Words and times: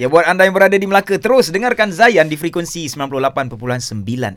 Ya 0.00 0.08
buat 0.08 0.24
anda 0.24 0.48
yang 0.48 0.56
berada 0.56 0.80
di 0.80 0.88
Melaka 0.88 1.20
terus 1.20 1.52
dengarkan 1.52 1.92
Zayan 1.92 2.24
di 2.24 2.40
frekuensi 2.40 2.88
98.9 2.88 3.60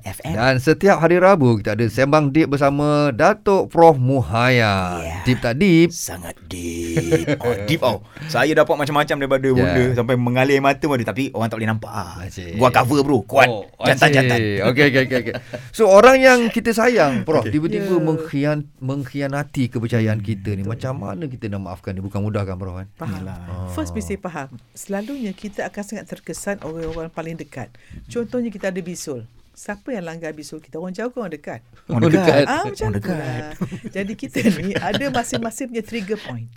FM. 0.03 0.35
Dan 0.35 0.59
setiap 0.59 0.99
hari 0.99 1.23
Rabu 1.23 1.55
kita 1.55 1.79
ada 1.79 1.87
sembang 1.87 2.35
deep 2.35 2.51
bersama 2.51 3.15
Datuk 3.15 3.71
Prof 3.71 3.95
Muhaya. 3.95 4.99
Yeah. 4.99 5.23
Deep 5.23 5.39
tak 5.39 5.63
deep? 5.63 5.95
Sangat 5.95 6.35
deep. 6.51 7.39
Oh, 7.39 7.55
deep 7.63 7.79
oh. 7.79 8.03
Saya 8.27 8.51
dapat 8.51 8.75
macam-macam 8.75 9.15
daripada 9.23 9.47
yeah. 9.47 9.55
benda 9.55 9.83
sampai 10.03 10.15
mengalir 10.19 10.59
mata 10.59 10.83
pun 10.83 10.99
ada 10.99 11.07
tapi 11.15 11.31
orang 11.31 11.47
tak 11.47 11.55
boleh 11.55 11.69
nampak 11.71 11.93
ah. 11.95 12.19
Gua 12.59 12.67
cover 12.67 12.99
bro, 12.99 13.23
kuat. 13.23 13.47
Oh, 13.47 13.63
Jantan-jantan. 13.87 14.67
Okey 14.67 14.83
okey 14.91 15.01
okey 15.07 15.17
okey. 15.23 15.33
So 15.71 15.87
orang 15.87 16.19
yang 16.19 16.51
kita 16.51 16.75
sayang 16.75 17.23
Prof 17.23 17.47
Okey. 17.47 17.55
tiba-tiba 17.55 17.87
Ya. 17.87 18.03
mengkhian 18.03 18.57
mengkhianati 18.83 19.71
kepercayaan 19.71 20.19
kita 20.19 20.59
ni. 20.59 20.67
Macam 20.67 20.99
mana 20.99 21.23
kita 21.31 21.47
nak 21.47 21.71
maafkan 21.71 21.95
ni? 21.95 22.03
Bukan 22.03 22.19
mudah 22.19 22.43
kan 22.43 22.59
Prof 22.59 22.83
kan? 22.83 22.91
Faham. 22.99 23.23
Yalah. 23.23 23.71
First 23.71 23.95
mesti 23.95 24.19
faham. 24.19 24.59
Selalunya 24.75 25.31
kita 25.31 25.52
akan 25.61 25.83
sangat 25.85 26.05
terkesan 26.09 26.57
orang-orang 26.65 27.13
paling 27.13 27.37
dekat. 27.37 27.69
Contohnya 28.09 28.49
kita 28.49 28.73
ada 28.73 28.81
bisul. 28.81 29.29
Siapa 29.53 29.93
yang 29.93 30.09
langgar 30.09 30.33
bisul 30.33 30.57
kita? 30.57 30.81
Orang 30.81 30.97
jauh 30.97 31.13
ke 31.13 31.21
orang 31.21 31.29
dekat? 31.29 31.61
Orang 31.85 32.09
dekat. 32.09 32.49
Ah 32.49 32.65
macam 32.65 32.89
Orang 32.89 33.05
tu 33.05 33.13
lah. 33.13 33.53
Jadi 33.93 34.13
kita 34.17 34.41
ni 34.57 34.73
ada 34.73 35.05
masing-masing 35.13 35.69
punya 35.69 35.83
trigger 35.85 36.17
point. 36.17 36.49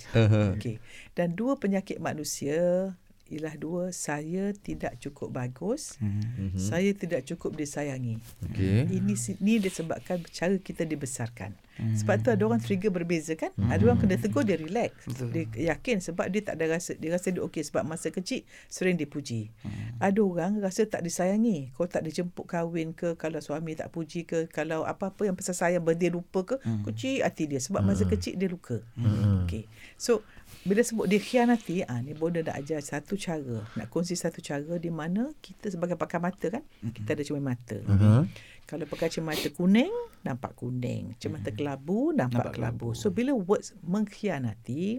Okey. 0.56 0.80
Dan 1.12 1.36
dua 1.36 1.60
penyakit 1.60 2.00
manusia 2.00 2.96
ialah 3.26 3.52
dua 3.58 3.90
saya 3.90 4.54
tidak 4.54 4.96
cukup 4.96 5.28
bagus, 5.28 5.98
Hmm. 5.98 6.22
mm-hmm. 6.24 6.56
saya 6.56 6.94
tidak 6.94 7.26
cukup 7.26 7.52
disayangi. 7.52 8.16
Okey. 8.48 8.88
Ini 8.88 9.12
si- 9.12 9.36
ni 9.42 9.58
disebabkan 9.58 10.24
cara 10.30 10.56
kita 10.56 10.88
dibesarkan. 10.88 11.52
Sebab 11.76 12.24
tu 12.24 12.28
ada 12.32 12.42
orang 12.44 12.60
trigger 12.60 12.88
berbeza 12.88 13.36
kan. 13.36 13.52
Ada 13.68 13.82
orang 13.86 13.98
kena 14.00 14.16
tegur 14.16 14.42
dia 14.42 14.56
relax. 14.56 14.96
Betul. 15.04 15.28
Dia 15.32 15.74
yakin 15.76 16.00
sebab 16.00 16.26
dia 16.32 16.40
tak 16.40 16.56
ada 16.60 16.76
rasa 16.78 16.96
dia 16.96 17.12
rasa 17.12 17.28
dia 17.32 17.42
okey 17.44 17.62
sebab 17.64 17.84
masa 17.84 18.08
kecil 18.08 18.42
sering 18.68 18.96
dipuji. 18.96 19.52
Ada 20.00 20.20
orang 20.20 20.60
rasa 20.60 20.88
tak 20.88 21.04
disayangi. 21.04 21.72
Kalau 21.76 21.88
tak 21.88 22.02
dijemput 22.04 22.44
kahwin 22.48 22.96
ke, 22.96 23.16
kalau 23.20 23.40
suami 23.40 23.76
tak 23.76 23.92
puji 23.92 24.24
ke, 24.24 24.48
kalau 24.48 24.84
apa-apa 24.88 25.28
yang 25.28 25.36
pasal 25.36 25.52
sayang 25.52 25.84
dia 25.96 26.12
lupa 26.12 26.44
ke, 26.44 26.56
kecil 26.92 27.24
hati 27.24 27.44
dia 27.48 27.60
sebab 27.60 27.84
masa 27.84 28.08
kecil 28.08 28.36
dia 28.36 28.48
luka. 28.48 28.80
Okey. 29.44 29.68
So 30.00 30.24
bila 30.62 30.82
sebut 30.82 31.10
dia 31.10 31.18
khianati, 31.18 31.82
ah 31.86 31.98
ni 32.02 32.14
Bonda 32.14 32.42
nak 32.42 32.58
ajar 32.62 32.78
satu 32.78 33.18
cara, 33.18 33.66
nak 33.74 33.86
kongsi 33.90 34.14
satu 34.14 34.38
cara 34.38 34.78
di 34.78 34.90
mana 34.90 35.30
kita 35.42 35.70
sebagai 35.70 35.98
pakar 35.98 36.22
mata 36.22 36.46
kan, 36.50 36.62
kita 36.94 37.18
ada 37.18 37.22
cermin 37.22 37.42
mata. 37.42 37.78
Uh-huh. 37.82 38.26
Kalau 38.66 38.82
pakai 38.82 39.08
cermata 39.08 39.46
kuning, 39.48 39.94
nampak 40.20 40.52
kuning. 40.54 41.14
Cermata 41.16 41.48
kelabu, 41.50 42.10
nampak, 42.10 42.50
Nampak 42.50 42.52
kelabu. 42.52 42.90
kelabu. 42.90 42.98
So, 42.98 43.08
bila 43.08 43.30
words 43.32 43.70
mengkhianati, 43.80 44.98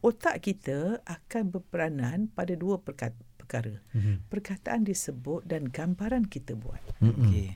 otak 0.00 0.42
kita 0.42 0.98
akan 1.00 1.48
berperanan 1.48 2.26
pada 2.28 2.52
dua 2.52 2.76
perka- 2.76 3.14
perkara. 3.36 3.78
Mhm. 3.92 4.26
Perkataan 4.26 4.82
disebut 4.82 5.46
dan 5.46 5.66
gambaran 5.66 6.26
kita 6.26 6.52
buat. 6.52 6.82
Mm-mm. 6.98 7.30
Okey. 7.30 7.48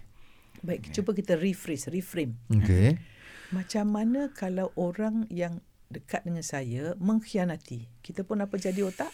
Baik, 0.60 0.92
cuba 0.92 1.10
kita 1.10 1.34
rephrase, 1.34 1.90
reframe. 1.90 2.38
Okey. 2.48 2.94
Macam 3.56 3.90
mana 3.90 4.30
kalau 4.30 4.70
orang 4.76 5.26
yang 5.28 5.58
dekat 5.88 6.22
dengan 6.22 6.46
saya 6.46 6.94
mengkhianati? 6.94 7.90
Kita 7.98 8.22
pun 8.22 8.38
apa 8.38 8.54
jadi 8.54 8.86
otak? 8.86 9.10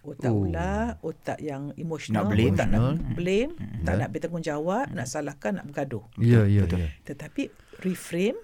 Otak 0.00 0.30
Oh. 0.30 0.44
ular, 0.44 0.96
otak 1.00 1.38
yang 1.38 1.74
emosional, 1.74 2.24
Nak 2.24 2.30
blame. 2.30 2.54
otak 2.54 2.68
nak 2.68 2.80
Hmm. 2.80 3.12
blame, 3.12 3.52
tak 3.82 3.92
Ya. 3.92 3.98
nak 3.98 4.08
bertanggungjawab, 4.10 4.84
nak 4.88 5.06
salahkan, 5.06 5.52
nak 5.54 5.66
bergaduh. 5.66 6.04
Ya 6.16 6.42
ya 6.44 6.64
Betul. 6.64 6.78
ya. 6.78 6.88
Tetapi 7.04 7.42
reframe 7.80 8.38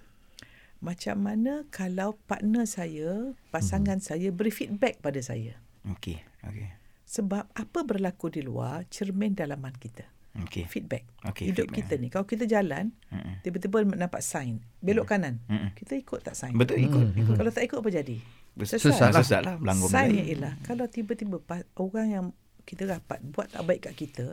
macam 0.78 1.16
mana 1.18 1.64
kalau 1.68 2.18
partner 2.20 2.64
saya, 2.64 3.32
pasangan 3.48 3.96
Hmm. 3.96 4.04
saya 4.04 4.28
beri 4.28 4.50
feedback 4.50 4.98
pada 4.98 5.16
saya. 5.18 5.56
Okey. 5.86 6.20
Okey. 6.42 6.68
Sebab 7.06 7.46
apa 7.48 7.78
berlaku 7.82 8.28
di 8.28 8.40
luar 8.40 8.84
cermin 8.88 9.32
dalaman 9.32 9.72
kita. 9.74 10.04
Okey. 10.36 10.66
Feedback. 10.66 11.06
Okey, 11.22 11.46
Hidup 11.46 11.70
feedback. 11.70 11.86
kita 11.86 11.94
ni 11.94 12.08
kalau 12.08 12.26
kita 12.26 12.42
jalan 12.44 12.90
Mm-mm. 13.06 13.38
tiba-tiba 13.40 13.86
nampak 13.86 14.18
sign 14.18 14.58
belok 14.76 15.06
kanan. 15.06 15.38
Mm-mm. 15.46 15.70
Kita 15.72 15.94
ikut 15.94 16.20
tak 16.20 16.34
sign? 16.34 16.52
Betul 16.52 16.82
ikut. 16.82 17.06
Mm. 17.06 17.20
ikut. 17.22 17.34
Kalau 17.38 17.50
tak 17.50 17.62
ikut 17.62 17.78
apa 17.78 17.90
jadi? 17.94 18.18
Sesat 18.62 18.78
Sesat 18.78 19.10
lah. 19.10 19.10
lah. 19.10 19.22
Sesat 19.26 19.42
lah. 19.42 19.54
Melanggar 19.58 19.88
benda. 19.90 20.22
ialah 20.22 20.54
kalau 20.62 20.86
tiba-tiba 20.86 21.36
orang 21.74 22.06
yang 22.06 22.26
kita 22.64 22.88
rapat 22.88 23.20
buat 23.20 23.50
tak 23.52 23.62
baik 23.66 23.90
kat 23.90 23.94
kita, 23.98 24.26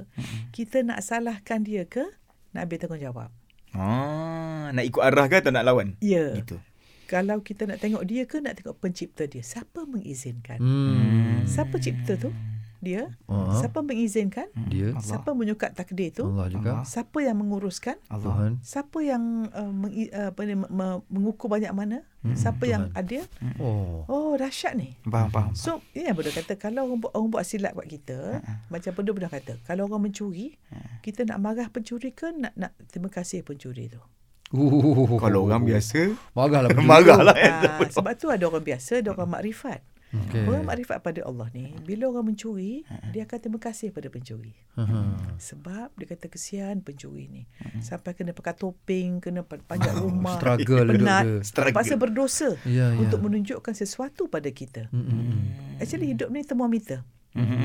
kita 0.56 0.86
nak 0.86 1.04
salahkan 1.04 1.66
dia 1.66 1.84
ke 1.90 2.06
nak 2.54 2.70
ambil 2.70 2.78
tanggungjawab? 2.80 3.30
Ah, 3.72 4.72
nak 4.76 4.84
ikut 4.84 5.00
arah 5.00 5.26
ke 5.31 5.40
atau 5.40 5.52
nak 5.52 5.64
lawan? 5.64 5.96
Ya. 6.04 6.36
Gitu. 6.36 6.60
Kalau 7.08 7.44
kita 7.44 7.68
nak 7.68 7.84
tengok 7.84 8.08
dia 8.08 8.24
ke 8.24 8.40
nak 8.40 8.56
tengok 8.56 8.80
pencipta 8.80 9.28
dia? 9.28 9.44
Siapa 9.44 9.84
mengizinkan? 9.84 10.64
Hmm. 10.64 11.44
Siapa 11.44 11.76
cipta 11.76 12.16
tu? 12.16 12.31
Dia. 12.81 13.14
Ah. 13.30 13.53
Siapa 13.62 13.86
mengizinkan? 13.86 14.50
Dia. 14.68 14.97
Allah. 14.97 15.06
Siapa 15.06 15.38
menyukat 15.38 15.78
takdir 15.78 16.09
tu? 16.09 16.25
Allah 16.25 16.50
juga. 16.50 16.81
Allah. 16.81 16.86
Siapa 16.90 17.18
yang 17.22 17.38
menguruskan? 17.38 18.02
Allah. 18.09 18.25
Tuhan. 18.25 18.52
Siapa 18.66 18.97
yang 19.06 19.24
uh, 19.53 19.69
meng, 19.69 19.94
uh, 20.09 20.34
apa 20.34 20.42
ni, 20.50 20.58
me- 20.58 21.02
mengukur 21.14 21.46
banyak 21.46 21.69
mana? 21.72 22.02
Siapa 22.34 22.66
yang 22.66 22.90
Tuhan. 22.90 22.97
adil? 23.02 23.24
Oh. 23.62 24.06
Oh, 24.09 24.34
dahsyat 24.34 24.74
ni. 24.78 24.97
Faham, 25.06 25.30
faham. 25.30 25.53
So, 25.53 25.81
ini 25.94 26.09
yang 26.09 26.18
Buddha 26.18 26.34
kata, 26.34 26.58
kalau 26.58 26.90
orang 26.90 27.00
buat, 27.02 27.14
orang 27.14 27.30
buat 27.34 27.46
silap 27.46 27.78
kat 27.81 27.88
kita, 28.02 28.18
macam 28.69 28.92
Buddha 28.98 29.12
Buddha 29.13 29.30
kata, 29.30 29.53
kalau 29.66 29.86
orang 29.86 30.09
mencuri, 30.09 30.58
kita 31.06 31.25
nak 31.25 31.38
marah 31.42 31.69
pencuri 31.69 32.13
ke 32.13 32.30
nak 32.34 32.53
nak 32.58 32.74
terima 32.90 33.09
kasih 33.09 33.42
pencuri 33.42 33.90
tu? 33.90 34.02
Uh. 34.52 35.18
Kalau 35.18 35.48
orang 35.48 35.63
biasa, 35.63 36.12
marahlah. 36.36 36.69
marahlah. 36.92 37.34
Ah, 37.38 37.80
sebab 37.88 38.13
tu 38.19 38.28
ada 38.28 38.44
orang 38.46 38.66
biasa, 38.66 39.00
ada 39.00 39.16
orang 39.16 39.31
makrifat. 39.31 39.80
Okey. 40.12 40.44
Orang 40.44 40.64
makrifat 40.64 41.00
pada 41.00 41.24
Allah 41.24 41.48
ni, 41.50 41.72
bila 41.82 42.08
orang 42.08 42.28
mencuri, 42.28 42.84
dia 43.10 43.24
akan 43.24 43.38
terima 43.38 43.60
kasih 43.60 43.90
pada 43.90 44.08
pencuri. 44.08 44.52
Uh-huh. 44.74 45.16
Sebab 45.38 45.96
dia 45.96 46.04
kata 46.06 46.28
kesian 46.28 46.80
pencuri 46.80 47.26
ni. 47.26 47.44
Sampai 47.80 48.12
kena 48.12 48.32
pakai 48.32 48.52
topeng, 48.54 49.20
kena 49.20 49.42
pa- 49.42 49.60
panjat 49.62 49.96
rumah, 49.96 50.36
Struggle 50.36 50.92
hidup 50.92 51.00
penat, 51.00 51.24
terpaksa 51.48 51.96
berdosa 51.96 52.50
Ya, 52.64 52.92
ya. 52.92 53.00
untuk 53.00 53.20
menunjukkan 53.22 53.72
sesuatu 53.72 54.28
pada 54.28 54.48
kita. 54.48 54.92
Actually 55.78 56.12
hidup 56.12 56.28
ni 56.28 56.44
termometer. 56.44 57.08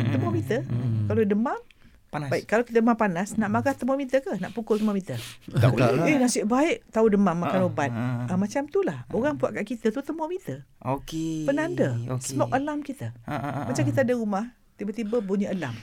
Termometer. 0.09 0.63
Kalau 1.05 1.23
demam, 1.23 1.59
Panas. 2.07 2.31
baik. 2.31 2.45
Kalau 2.47 2.63
kita 2.63 2.79
demam 2.79 2.95
panas, 2.95 3.35
nak 3.35 3.49
marah 3.49 3.75
termometer 3.75 4.19
ke? 4.21 4.39
Nak 4.39 4.51
pukul 4.51 4.79
termometer? 4.79 5.19
Tak 5.49 5.69
boleh. 5.69 6.07
Eh 6.07 6.17
nasib 6.17 6.47
baik 6.47 6.87
tahu 6.89 7.11
demam 7.11 7.35
makan 7.35 7.61
Ah, 7.61 7.69
ubat. 7.69 7.91
ah, 7.91 8.25
ah. 8.25 8.31
Ah, 8.31 8.39
macam 8.39 8.63
tu 8.67 8.81
lah. 8.81 9.03
Orang 9.11 9.35
buat 9.35 9.51
kat 9.53 9.67
kita 9.67 9.91
tu 9.91 10.01
termometer. 10.01 10.63
Okey. 10.79 11.45
Penanda. 11.45 11.99
Okey. 12.09 12.33
Smoke 12.33 12.53
alarm 12.53 12.81
kita. 12.81 13.11
Ah, 13.23 13.33
ah, 13.33 13.43
ah, 13.43 13.65
Macam 13.67 13.83
kita 13.83 14.01
ada 14.01 14.15
rumah, 14.15 14.49
tiba-tiba 14.75 15.19
bunyi 15.19 15.47
alarm. 15.47 15.75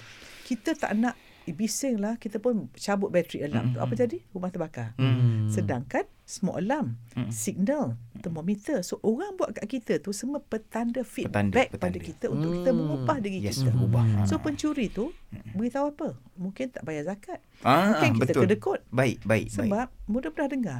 Kita 0.44 0.74
tak 0.74 0.96
nak 0.96 1.14
bising 1.46 1.98
lah, 1.98 2.16
kita 2.16 2.38
pun 2.38 2.72
cabut 2.74 3.10
bateri 3.10 3.44
alarm 3.44 3.74
tu. 3.74 3.80
Apa 3.80 3.92
jadi? 3.94 4.24
Rumah 4.30 4.48
terbakar. 4.48 4.96
Hmm. 4.96 5.46
Sedangkan 5.46 6.08
smoke 6.24 6.56
alarm, 6.56 6.96
Mm. 7.14 7.30
signal, 7.30 7.86
termometer. 8.18 8.80
So 8.80 8.96
orang 9.02 9.36
buat 9.36 9.52
kat 9.52 9.68
kita 9.68 9.94
tu 10.00 10.10
semua 10.10 10.40
petanda 10.40 11.04
Petanda, 11.04 11.04
feedback 11.04 11.68
pada 11.70 11.92
petanda. 11.92 12.00
kita 12.00 12.26
untuk 12.28 12.50
kita 12.54 12.70
mengubah 12.72 13.18
diri 13.20 13.44
Yes, 13.44 13.60
kita. 13.60 13.70
mengubah. 13.70 14.24
So 14.24 14.36
Ah. 14.36 14.42
pencuri 14.42 14.88
tu 14.88 15.12
beritahu 15.52 15.92
apa? 15.92 16.08
Mungkin 16.34 16.72
tak 16.72 16.82
bayar 16.82 17.04
zakat. 17.06 17.44
Ah, 17.60 17.92
Mungkin 17.92 18.12
kita 18.16 18.32
betul. 18.32 18.42
kedekut. 18.48 18.80
Baik, 18.88 19.20
baik, 19.22 19.52
baik. 19.52 19.68
Sebab 19.68 19.88
mudah 20.08 20.30
pernah 20.30 20.50
dengar 20.50 20.80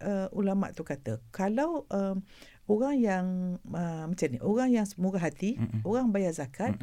uh, 0.00 0.26
ulama 0.32 0.68
tu 0.68 0.82
kata 0.82 1.22
kalau 1.30 1.86
um, 1.88 2.20
orang 2.66 2.94
yang 2.96 3.24
uh, 3.68 4.04
macam 4.04 4.26
ni, 4.26 4.42
orang 4.42 4.68
yang 4.70 4.86
murah 4.96 5.22
hati, 5.22 5.54
Mm-mm. 5.54 5.80
orang 5.82 6.10
bayar 6.10 6.34
zakat, 6.34 6.74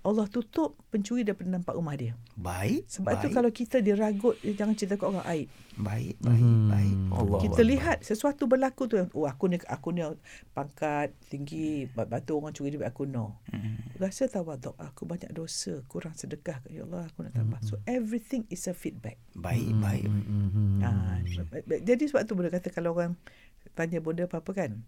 Allah 0.00 0.24
tutup 0.26 0.80
pencuri 0.88 1.28
daripada 1.28 1.52
nampak 1.52 1.76
rumah 1.76 1.92
dia. 1.92 2.16
Baik. 2.32 2.88
Sebab 2.88 3.12
baik, 3.12 3.20
tu 3.20 3.28
kalau 3.28 3.50
kita 3.52 3.76
diragut, 3.78 4.32
jangan 4.40 4.72
cerita 4.72 4.96
kat 4.96 5.06
orang 5.06 5.26
aib. 5.28 5.48
baik, 5.76 6.16
baik, 6.20 6.40
Hmm. 6.40 6.68
baik. 6.68 6.96
Allah 7.10 7.40
kita 7.40 7.60
Allah. 7.60 7.70
lihat 7.72 7.98
sesuatu 8.00 8.44
berlaku 8.44 8.84
tu 8.84 8.96
yang 8.96 9.08
oh 9.12 9.24
aku 9.24 9.48
ni 9.48 9.56
aku 9.60 9.88
ni 9.92 10.04
pangkat 10.52 11.12
tinggi 11.28 11.88
batu 11.88 12.36
orang 12.36 12.52
curi 12.52 12.72
duit 12.72 12.84
aku 12.84 13.04
no. 13.04 13.40
Mm. 13.48 13.96
Rasa 13.96 14.28
tawaduk 14.28 14.76
aku 14.76 15.04
banyak 15.04 15.32
dosa, 15.32 15.80
kurang 15.84 16.12
sedekah 16.12 16.60
ya 16.68 16.84
Allah 16.84 17.08
aku 17.08 17.24
nak 17.24 17.32
tambah. 17.32 17.60
So 17.60 17.80
everything 17.84 18.44
is 18.48 18.68
a 18.68 18.76
feedback. 18.76 19.16
Baik, 19.32 19.72
baik. 19.80 20.04
Mm-mm. 20.04 20.80
Ah, 20.80 21.20
jadi 21.64 22.04
sebab 22.04 22.24
tu 22.24 22.36
boleh 22.36 22.52
kata 22.52 22.68
kalau 22.68 22.92
orang 22.92 23.16
tanya 23.72 24.00
bunda 24.00 24.24
apa-apa 24.24 24.52
kan. 24.52 24.84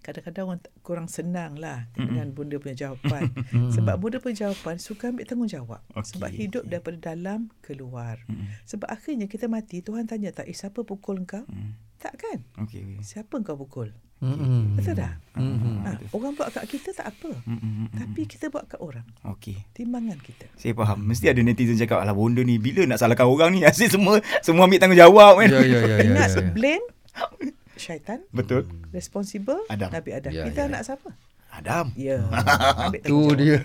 Kadang-kadang 0.00 0.44
orang 0.48 0.62
kurang 0.80 1.08
senang 1.12 1.60
lah 1.60 1.84
dengan 1.92 2.32
bunda 2.32 2.56
punya 2.56 2.88
jawapan. 2.88 3.28
Sebab 3.76 4.00
bunda 4.00 4.16
punya 4.16 4.48
jawapan 4.48 4.80
suka 4.80 5.12
ambil 5.12 5.28
tanggungjawab. 5.28 5.80
Okey, 5.92 6.08
Sebab 6.16 6.30
hidup 6.32 6.62
okey. 6.64 6.70
daripada 6.72 6.98
dalam 7.12 7.52
keluar. 7.60 8.16
Mm. 8.24 8.48
Sebab 8.64 8.88
akhirnya 8.88 9.28
kita 9.28 9.46
mati, 9.46 9.84
Tuhan 9.84 10.08
tanya 10.08 10.32
tak, 10.32 10.48
eh 10.48 10.56
siapa 10.56 10.80
pukul 10.88 11.20
kau? 11.28 11.44
Mm. 11.46 11.76
Tak 12.00 12.16
kan? 12.16 12.38
Okey, 12.64 12.80
okey. 12.80 13.04
Siapa 13.04 13.36
kau 13.44 13.60
pukul? 13.60 13.92
Mm-mm. 14.20 14.76
Betul 14.76 15.00
tak? 15.00 15.16
Mm-mm. 15.32 15.80
Ha, 15.80 15.96
orang 16.12 16.36
buat 16.36 16.52
kat 16.52 16.68
kita 16.68 16.92
tak 16.92 17.08
apa. 17.08 17.32
Mm, 17.48 17.56
mm, 17.56 17.60
mm, 17.60 17.72
mm. 17.72 17.88
Tapi 18.04 18.20
kita 18.28 18.52
buat 18.52 18.68
kat 18.68 18.80
orang. 18.80 19.04
Okey. 19.24 19.56
Timbangan 19.72 20.20
kita. 20.20 20.44
Saya 20.60 20.76
faham. 20.76 21.00
Mesti 21.08 21.32
ada 21.32 21.40
netizen 21.40 21.80
cakap, 21.80 22.04
alah 22.04 22.12
bonda 22.12 22.44
ni 22.44 22.60
bila 22.60 22.84
nak 22.84 23.00
salahkan 23.00 23.24
orang 23.24 23.56
ni? 23.56 23.64
Asyik 23.68 23.96
semua 23.96 24.20
semua 24.44 24.68
ambil 24.68 24.76
tanggungjawab 24.76 25.40
kan? 25.40 25.48
Ya, 25.48 25.60
ya, 25.64 25.80
ya, 25.80 25.80
ya. 25.80 25.96
Ingat, 26.04 26.28
ya. 26.36 26.52
blame 26.52 26.84
syaitan. 27.80 28.20
Betul. 28.30 28.68
Responsible 28.90 29.64
Adam. 29.66 29.88
Nabi 29.88 30.10
Adam. 30.12 30.30
Ya, 30.30 30.44
kita 30.44 30.60
ya, 30.60 30.68
anak 30.68 30.82
siapa? 30.84 31.10
Adam. 31.50 31.86
Ya. 31.96 32.20
Ambil 32.86 33.00
Tu 33.00 33.10
tanggungjawab. 33.10 33.40
dia. 33.40 33.58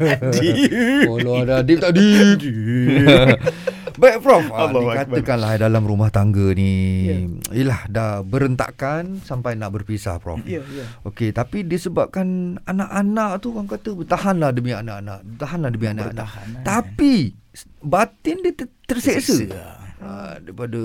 Kalau 1.06 1.34
ada 1.38 1.56
deep 1.62 1.78
tak 1.78 1.92
deep. 1.94 2.40
Baik 3.96 4.20
Prof, 4.20 4.44
ah, 4.52 4.68
Allahu 4.68 4.92
dikatakanlah 4.92 5.56
dalam 5.56 5.88
rumah 5.88 6.12
tangga 6.12 6.52
ni, 6.52 6.72
Ya. 7.08 7.16
yelah 7.56 7.80
dah 7.88 8.28
berentakkan 8.28 9.24
sampai 9.24 9.56
nak 9.56 9.72
berpisah 9.72 10.20
Prof. 10.20 10.44
Ya, 10.44 10.60
ya. 10.68 10.84
Okey, 11.08 11.32
tapi 11.32 11.64
disebabkan 11.64 12.60
anak-anak 12.66 13.40
tu 13.40 13.56
orang 13.56 13.72
kata 13.72 13.96
bertahanlah 13.96 14.52
demi 14.52 14.76
anak-anak, 14.76 15.24
bertahanlah 15.24 15.70
demi 15.72 15.88
anak-anak. 15.88 16.28
Bertahan, 16.28 16.48
eh. 16.52 16.64
Tapi 16.68 17.14
batin 17.80 18.36
dia 18.44 18.52
ter- 18.52 18.76
terseksa. 18.84 19.32
Terseksa. 19.32 19.64
Ha, 19.96 20.10
daripada 20.44 20.82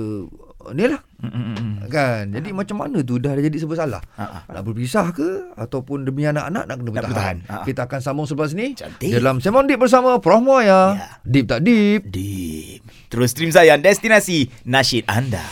ni 0.76 0.84
lah 0.86 1.00
Mm, 1.20 1.28
mm, 1.28 1.52
mm. 1.52 1.74
kan. 1.92 2.24
Jadi 2.32 2.48
macam 2.48 2.80
mana 2.80 3.04
tu 3.04 3.20
dah 3.20 3.36
jadi 3.36 3.52
serba 3.60 3.76
salah? 3.76 4.00
Ha. 4.16 4.48
Nak 4.48 4.62
berpisah 4.64 5.12
ke 5.12 5.52
ataupun 5.52 6.08
demi 6.08 6.24
anak-anak 6.24 6.64
nak 6.64 6.76
kena 6.80 6.90
bertahan. 6.96 7.04
bertahan. 7.12 7.36
Ha. 7.44 7.64
Kita 7.68 7.80
akan 7.84 8.00
sambung 8.00 8.24
selepas 8.24 8.56
ni 8.56 8.72
Cantik. 8.72 9.12
dalam 9.12 9.36
Sembang 9.36 9.68
Deep 9.68 9.76
bersama 9.76 10.16
Prof 10.16 10.40
Moya. 10.40 10.96
Ya. 10.96 11.08
Deep 11.28 11.44
tak 11.44 11.60
deep? 11.60 12.08
Deep. 12.08 12.80
Terus 13.12 13.36
stream 13.36 13.52
saya 13.52 13.76
destinasi 13.76 14.48
nasyid 14.64 15.04
anda. 15.04 15.44